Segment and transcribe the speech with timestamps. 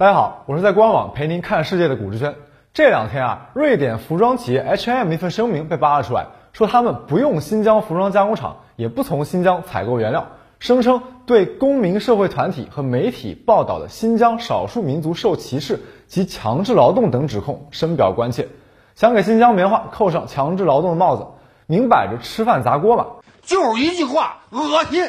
[0.00, 2.34] 大家好，我是在官网陪您看世界的古志轩。
[2.72, 10.28] 这两天啊，瑞典服装企业 H&M 一份声明被扒了出来，说他们不用新疆服装加工厂，也不从新疆采购原料，
[10.58, 18.48] 声称对公民社会团体和媒体报道的新疆少数民族受歧视及强制劳动等指控深表关切，
[18.94, 21.26] 想给新疆棉花扣上强制劳动的帽子，
[21.66, 23.04] 明摆着吃饭砸锅嘛。
[23.42, 25.04] 就是一句话，恶心。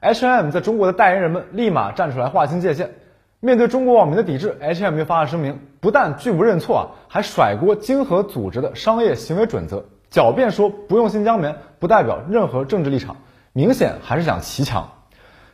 [0.00, 2.90] H&M 在中国的代言人们立马站出来划清界限。
[3.40, 13.18] 面对中国网民的抵制，H&M 又发了声明，不但拒不认错啊，还甩锅经合组织的商业行为准则，狡辩说不用新疆棉不代表任何政治立场，
[13.52, 14.88] 明显还是想骑墙。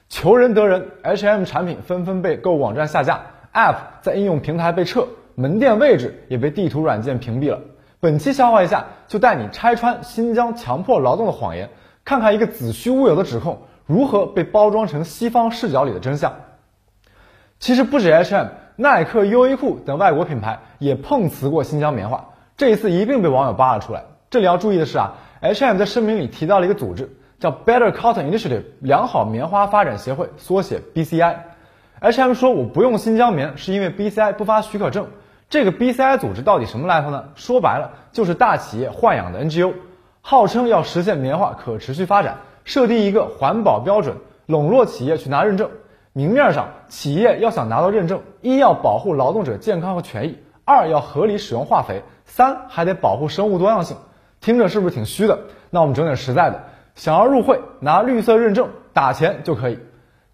[0.09, 3.21] 求人得人，H&M 产品纷纷被购物网站下架
[3.53, 7.61] ，App 在应用平台被撤，门店位置也被地图软件屏蔽了。
[8.01, 11.69] 本期消化一下，就带你拆穿新疆强迫劳动的谎言，
[12.03, 16.33] 看看一个子虚乌有的指控如何被包装成西方视角里的真相。
[17.65, 22.27] 其实不止 H&M、耐克、优衣库等外国品牌也碰瓷过新疆棉花，
[22.59, 24.05] 这一次一并被网友扒了出来。
[24.29, 31.37] 这里要注意的是啊，H&M 在声明里提到了一个组织，叫 Better Cotton Initiative，良好棉花发展协会，缩写 BCI。
[32.01, 35.07] H&M 说我不用新疆棉是因为 BCI 不发许可证。
[35.49, 37.31] 这个 BCI 组织到底什么来头呢？
[37.35, 39.73] 说白了就是大企业豢养的 NGO，
[40.21, 45.71] 号称要实现棉花可持续发展，设定一个环保标准，笼络企业去拿认证。
[46.17, 53.97] 明面上，企业要想拿到认证，一要保护劳动者健康和权益，二要合理使用化肥，三还得保护生物多样性。
[54.41, 55.41] 听着是不是挺虚的？
[55.71, 59.81] 那我们整点实在的，想要入会拿绿色认证，打钱就可以。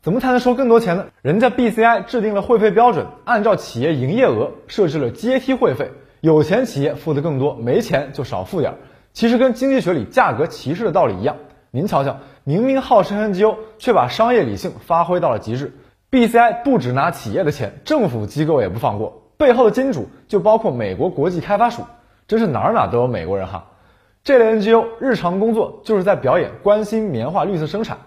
[0.02, 1.06] 怎么才能收更多钱呢？
[1.22, 8.78] 人家 BCI 制定了会费标准，按照企业营业额设置了阶梯会费，有钱企业付的更多，没钱就少付点儿。
[9.14, 11.36] 其实跟经济学里价格歧视的道理一样。
[11.72, 12.18] 您瞧瞧，
[12.50, 15.72] 明明号称 NGO，却把商业理性发挥到了极致。
[16.10, 21.84] BCI 不只拿企业的钱，政府机构也不放过，背后的金主就包括美国国际开发署，
[22.26, 23.66] 真是哪儿哪儿都有美国人哈。
[24.24, 27.98] 这类 NGO 日常工作就是在表演关心棉花绿色生产。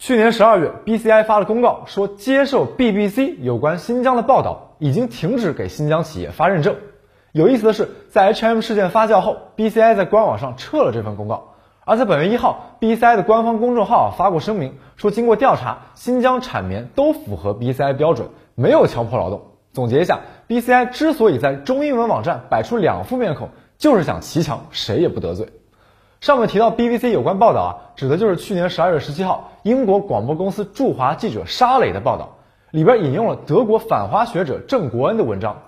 [0.00, 6.74] 去年十二月，BCI 发了公告说，接受 BBC 有关新疆的报道，已经停止给新疆企业发认证。
[7.30, 11.51] 有意思的是，在 HM 事件发酵后，BCI 在官网上撤了这份公告。
[11.84, 19.42] 而在本月一号，BCI 的官方公众号发过声明，说经过调查，新疆产棉都符合 BCI 标准，没有强迫劳动。
[19.72, 23.48] 总结一下，BCI 之所以在中英文网站摆出两副面孔，
[23.78, 25.48] 就是想骑墙，谁也不得罪。
[26.20, 32.36] 上面提到 BBC 有关报道啊，指的就是去年十二月十七号英国广播公司驻华记者沙磊的报道，
[32.70, 35.62] 里边引用了德国反华学者郑国恩的文章。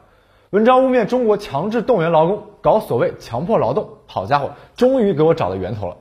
[0.50, 3.88] 文章污蔑中国强制动员劳工，搞所谓强迫劳动。
[4.06, 5.96] 好家伙，终于给我找到源头了。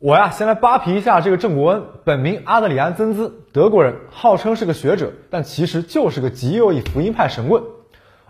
[0.00, 7.64] 我呀，先来扒皮一下这个郑国恩，本名阿德里安·曾兹，德国人，号称是个学者，但其实就是个极右翼福音派神棍。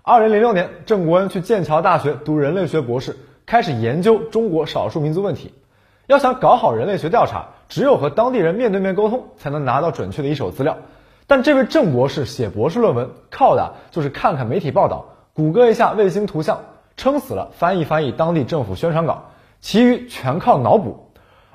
[0.03, 5.53] 二零零六年，郑国恩去剑桥大学读人类学博士，开始研究中国少数民族问题。
[6.07, 10.79] 要想搞好人类学调查，只有和当地人面对面沟通，才能拿到准确的一手资料。
[11.27, 16.61] 但这位郑博士写博士论文，靠的就是看看媒体报道，谷歌一下卫星图像，
[16.97, 19.25] 撑死了翻译翻译当地政府宣传稿，
[19.61, 21.08] 其余全靠脑补。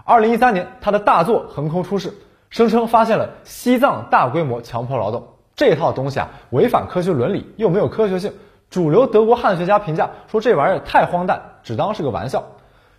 [0.06, 2.14] 二零一三年，他的大作横空出世，
[2.50, 8.34] 声称发现了西藏大规模强迫劳动这套东西啊，违反科学伦理又没有科学性。
[8.70, 12.44] 主流德国汉学家评价说这玩意儿太荒诞，只当是个玩笑。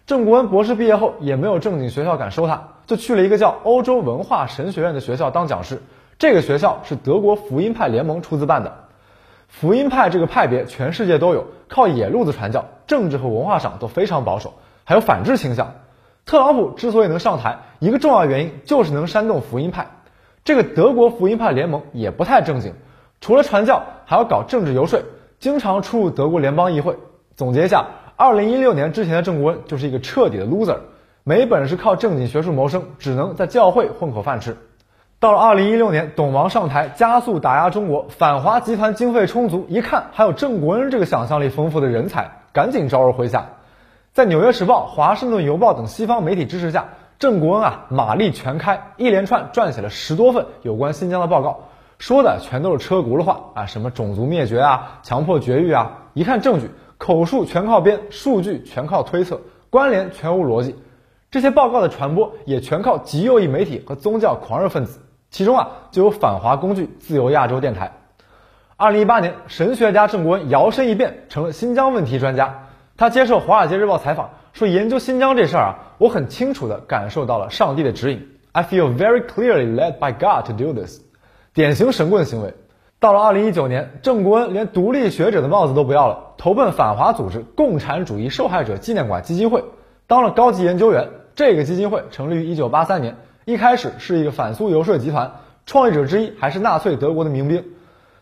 [0.07, 5.83] 郑国恩博士毕业后也没有正经学校敢收他，就去了一个叫欧洲文化神学院的学校当讲师。
[6.19, 8.73] 这个学校是德国福音派联盟出资办的。
[9.49, 14.55] 福音派这个派别全世界都有，靠野路子传教，政治和文化上都非常保守，
[14.85, 15.75] 还有反制倾向。
[16.27, 19.87] 特朗普之所以能上台，一个重要原因就是能煽动福音派。
[20.43, 22.73] 这个德国福音派联盟也不太正经，
[23.21, 25.01] 除了传教，还要搞政治游说，
[25.39, 26.97] 经常出入德国联邦议会。
[27.37, 27.87] 总结一下，
[28.17, 30.79] 二零一六年之前的郑国恩就是一个彻底的 loser，
[31.25, 34.57] 没本事靠正经学术谋生，只能在教会混口饭吃。
[35.21, 43.47] 到了二零一六年，董王上台，加速打压中国，反华集团经费充足，一看还有郑国恩这个想象力丰富的人才，赶紧招而麾下。
[44.15, 51.63] 在《纽约时报》《华盛顿邮报》等西方媒体支持下，郑国恩啊马力全开，一连串撰写了十多份有关新疆的报告，
[51.99, 60.77] 说的全都是车轱辘话啊，什么种族灭绝啊、强迫绝育啊，一看证据，口述全靠编，数据全靠推测，关联全无逻辑。
[61.33, 65.01] 这些报告的传播也全靠极右翼媒体和宗教狂热分子，
[65.33, 67.91] 其中啊就有反华工具自由亚洲电台。
[68.77, 72.61] 二零一八年，神学家郑国恩摇身一变成了新疆问题专家。
[72.97, 78.29] 他接受《华尔街日报》采访说：“研究新疆这事儿啊，我很清楚地感受到了上帝的指引。
[78.53, 81.01] I feel very clearly led by God to do this。”
[81.55, 82.55] 典型神棍行为。
[83.01, 89.65] 到了二零一九年，郑国恩连独立学者的帽子都不要了，投奔反华组织共产主义受害者纪念馆基金会，
[90.07, 91.09] 当了高级研究员。
[91.35, 95.33] 这个基金会成立于一九八三年，一开始是一个反苏游说集团，
[95.67, 97.65] 创立者之一还是纳粹德国的民兵。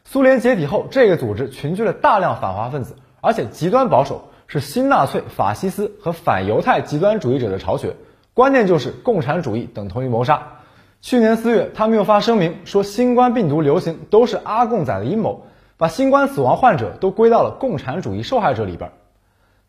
[0.05, 7.97] 苏联解体后，这个组织群聚了大量反华分子，而且极端保守，是新纳粹、法西斯和反犹太极端主义者的巢穴。
[8.35, 10.59] 关键就是共产主义等同于谋杀。
[11.01, 15.47] 去年四月，他们又发声明说，新冠病毒流行都是阿贡仔的阴谋，
[15.79, 18.91] 把新冠死亡患者都归到了共产主义受害者里边。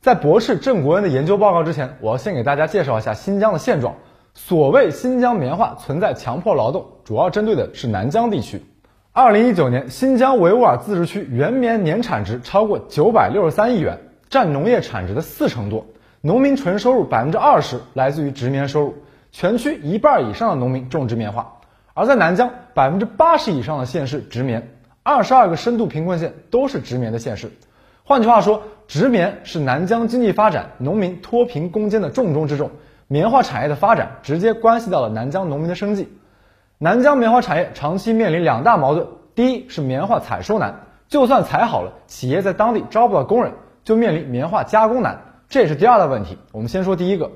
[0.01, 3.95] 在驳斥郑国恩的研究报告之前，我要先给大家介绍一下新疆的现状。
[4.33, 8.65] 所谓新疆棉花存在强迫劳动，主要针对的是南疆地区。
[9.13, 13.99] 二零一九年，新疆维吾尔自治区原棉年产值超过九百六十三亿元，
[14.33, 15.85] 占农业产值的四成多。
[16.19, 18.95] 农民纯收入百分之二十来自于植棉收入，
[19.31, 21.59] 全区一半以上的农民种植棉花。
[21.93, 27.51] 而在南疆，百分之八十以上的县市植棉，二十二个深度贫困县都是植棉的县市。
[28.03, 32.71] 换句话说，植棉是南疆经济发展、农民脱贫攻坚的重中之重。
[33.07, 36.09] 棉花产业的发展直接关系到了南疆农民的生计。
[36.79, 39.05] 南疆棉花产业长期面临两大矛盾：
[39.35, 43.51] 第一是棉花采收难，就算采好了，企业在当地招不到工人，
[43.83, 46.37] 就面临棉花加工难，这也是第二大问题。
[46.51, 47.31] 我们先说第一个，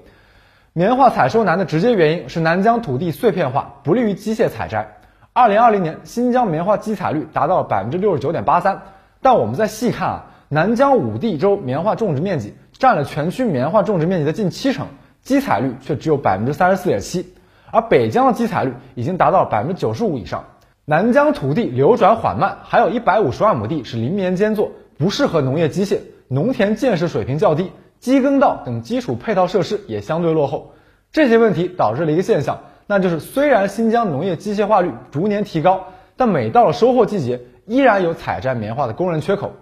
[0.73, 4.97] 棉花采收难的直接原因是南疆土地碎片化，不利于机械采摘。
[5.33, 8.81] 二零二零年，新疆棉花机采率达到了百分之六十九点八三，
[9.21, 10.25] 但我们再细看啊。
[10.49, 14.87] 南疆五地州棉花种植面积占了全区棉花种植面积的近七成，
[15.21, 17.33] 基采率却只有百分之三十四点七，
[17.69, 20.45] 而北疆的基采率已经达到了百分之九十五以上。
[20.85, 30.73] 南疆土地流转缓慢，还有一百五十万亩地是林棉兼作，不适合农业机械，农田建设水平较低，机耕道等基础配套设施也相对落后。
[31.11, 35.85] 这些问题导致了一个现象，那就是虽然新疆农业机械化率逐年提高，
[36.17, 39.53] 但每到了收获季节，依然有采摘棉花的工人缺口。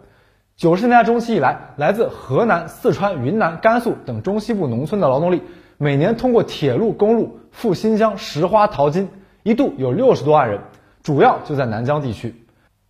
[0.57, 5.41] 九十年代中期以来，来自河南、四川、云南、甘肃等中西部农村的劳动力，
[5.77, 9.09] 每年通过铁路、公路赴新疆拾花淘金，
[9.43, 10.59] 一度有六十多万人，
[11.03, 12.33] 主要就在南疆地区。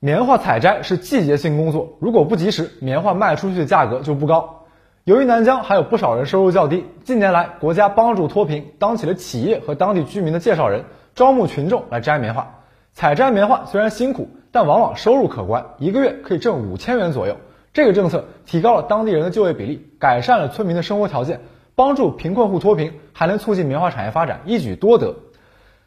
[0.06, 4.68] 棉花采摘是季节性工作，如果不及时，棉花卖出去的价格就不高。
[5.04, 10.84] 由于南疆还有不少人收入较低，近年来国家帮助脱贫，当起了企业和当地居民的介绍人，
[11.16, 12.54] 招募群众来摘棉花。
[12.94, 17.38] 采摘棉花虽然辛苦，但往往收入可观，一个月可以挣五千元左右。
[17.74, 21.42] 这个政策提高了当地人的就业比例，改善了村民的生活条件，
[21.74, 25.16] 帮助贫困户脱贫，还能促进棉花产业发展，一举多得。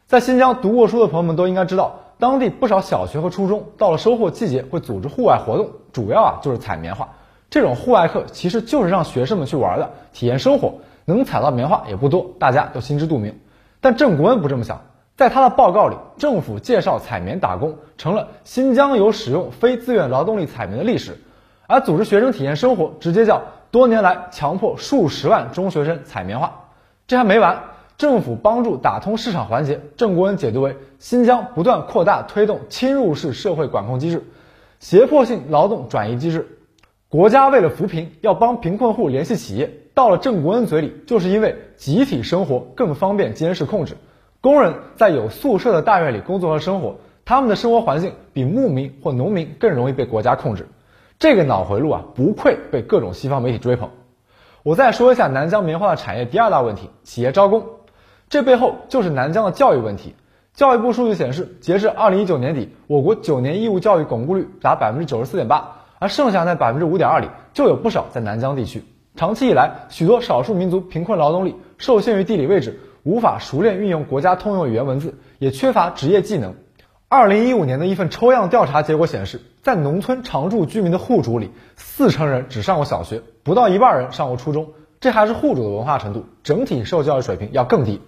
[0.07, 7.07] 在新疆读过书的朋友们都应该知道，当地不少小学和初中到了收获季节会组织户外活动，主要啊就是采棉花。
[7.49, 10.73] 这种户外课其实就是让学生们去玩的，体验生活，
[11.05, 13.39] 能采到棉花也不多，大家都心知肚明。
[13.79, 14.81] 但郑国恩不这么想，
[15.15, 21.17] 在他的报告里，政府介绍采棉打工成了新疆有使用非自愿劳动力采棉的历史。
[21.67, 23.41] 而组织学生体验生活，直接叫
[23.71, 26.51] 多年来强迫数十万中学生采棉花。
[27.07, 27.63] 这还没完，
[27.99, 34.23] 政府帮助打通市场环节，郑国恩解读为新疆不断扩大推动侵入式社会管控机制、
[34.79, 36.47] 胁迫性劳动转移机制。
[37.09, 43.97] 国家为了扶贫，要帮贫困户联系企业，到了郑国恩嘴里，就是因为集体生活更方便监视控制。
[44.39, 50.69] 工人在有宿舍的大院里工作和生活，他们的生活环境比牧民或农民更容易被国家控制。
[51.19, 53.89] 这个脑回路啊，不愧被各种西方媒体追捧。
[54.63, 57.63] 我再说一下南疆棉花的产业第二大问题：企业招工。
[58.29, 60.15] 这背后就是南疆的教育问题。
[60.53, 68.83] 教育部数据显示，截至二零一九年底，我国九年义务教育巩固率达百分之九十四点八，而剩下那百分之五点二里，就有不少在南疆地区。
[69.15, 76.53] 长期以来，许多少数民族贫困劳动力受限于地理位置，无法熟练运用国家通用语言文字，也缺乏职业技能。
[77.07, 84.73] 二零一五年的一份抽样调查结果显示，在农村常住居民的户主里，四成人只上过小学，不到一半人上过初中。
[84.99, 88.01] 这还是户主的文化程度，整体受教育水平要更低。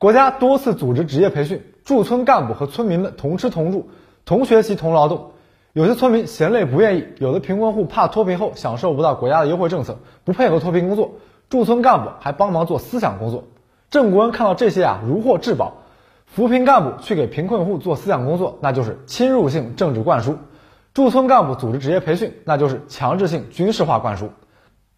[0.00, 3.90] 国家多次组织职业培训，驻村干部和村民们同吃同住、
[4.24, 5.32] 同学习同劳动。
[5.74, 11.16] 有些村民嫌累不愿意，有的贫困户怕脱贫后享受不到国家的优惠政策，不配合脱贫工作。
[11.50, 13.44] 驻村干部还帮忙做思想工作。
[13.90, 15.82] 郑国恩看到这些啊，如获至宝。
[16.24, 20.32] 扶贫干部去给贫困户做思想工作，那就是侵入性政治灌输；
[20.94, 24.30] 驻村干部组织职业培训，那就是强制性军事化灌输。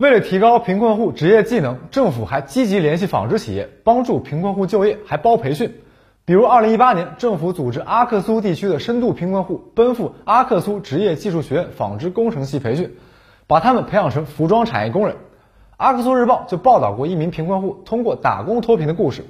[0.02, 5.76] 为了提高贫困户职业技能，政府还积极联系纺织企业，帮助贫困户就业，还包培训。
[6.24, 12.96] 比如，二零一八年，政府组织阿克苏地区的深度贫困户奔赴阿克苏职业技术学院纺织工程系培训，
[13.46, 15.14] 把他们培养成服装产业工人。
[15.76, 19.24] 阿克苏日报就报道过一名贫困户通过打工脱贫的故事。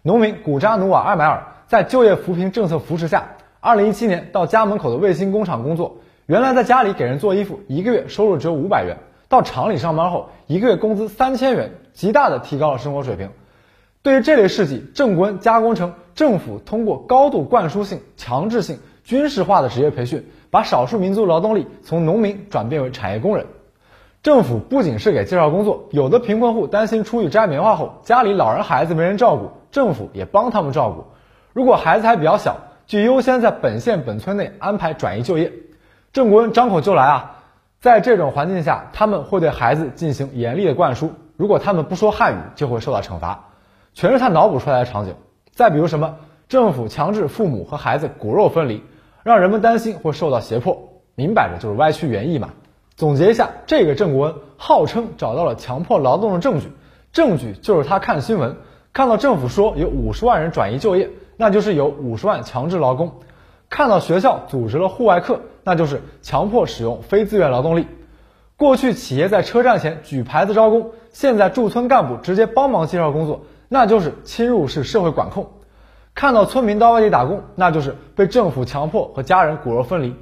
[0.00, 8.96] 农民古扎努瓦·艾买尔在就业扶贫政策扶持下二零一七年到家门口的卫星工厂工作，原来在家里给人做衣服，一个月收入只有五百元，
[9.28, 13.30] 到厂里上班后，一个月工资三千元，极大的提高了生活水平。
[14.02, 23.46] 对于这类事迹，郑国恩加工成政府通过高度灌输性、强制性、军事化的职业培训，把少数民族劳动力从农民转变为产业工人。
[24.22, 31.04] 政府不仅是给介绍工作，有的贫困户担心出去摘棉花后，家里老人孩子没人照顾，政府也帮他们照顾。
[31.52, 35.52] 如果孩子还比较小，就优先在本县本村内安排转移就业。
[36.12, 37.35] 郑国恩张口就来啊，
[37.86, 43.44] 在这种环境下，他们会对孩子进行严厉的灌输，如果他们不说汉语，就会受到惩罚。
[43.94, 45.14] 全是他脑补出来的场景。
[45.52, 46.16] 再比如什么，
[46.48, 48.82] 政府强制父母和孩子骨肉分离，
[49.22, 50.76] 让人们担心会受到胁迫，
[51.14, 52.48] 明摆着就是歪曲原意嘛。
[52.96, 56.72] 总结一下，这个郑国恩号称找到了强迫劳动的证据，
[57.12, 58.56] 证据就是他看新闻
[58.92, 63.10] 看到政府说有五十万人转移就业，那就是有五十万强制劳工；
[63.76, 67.86] 看到学校组织了户外课，那就是强迫使用非自愿劳动力。
[68.56, 75.48] 过去企业在车站前举牌子招工，现在驻村干部直接帮忙介绍工作，那就是侵入式社会管控。
[76.14, 80.16] 看到村民到外地打工，那就是被政府强迫和家人骨肉分离。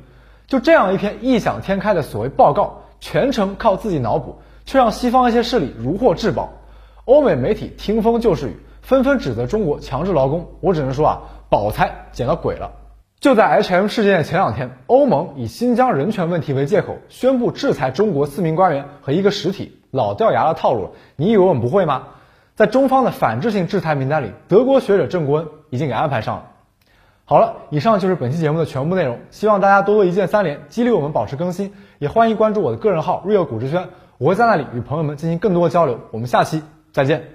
[0.48, 6.54] 就这样一篇异想天开的所谓报告，全程靠自己脑补，却让西方一些势力如获至宝。
[7.04, 10.48] 欧美媒体听风就是雨，纷纷指责中国强制劳工。
[10.58, 12.72] 我只能说啊，宝财捡到鬼了。
[13.24, 19.80] 就在 H&M 事件的前两天，欧盟以新疆人权问题为借口，宣布制裁中国四名官员和一个实体。
[19.90, 22.08] 老掉牙的套路，你以为我们不会吗？
[22.54, 26.50] 在中方的反制性制裁名单里，德国学者郑国恩已经给安排上了。
[27.24, 29.18] 好了，以上就是本期节目的全部内容。
[29.30, 31.72] 希望大家多多一键三连，激励我们保持更新。
[31.98, 33.88] 也欢迎关注我的个人号 real 股之轩，
[34.18, 35.98] 我会在那里与朋友们进行更多的交流。
[36.10, 36.62] 我们下期
[36.92, 37.33] 再见。